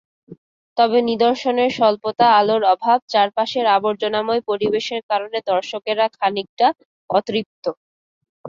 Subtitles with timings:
[0.77, 6.67] তবে নিদর্শনের স্বল্পতা, আলোর অভাব, চারপাশের আবর্জনাময় পরিবেশের কারণে দর্শকেরা খানিকটা
[7.09, 7.65] অতৃপ্ত।